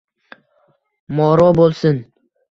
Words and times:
Moro 1.19 1.45
bo'lsin! 1.59 2.01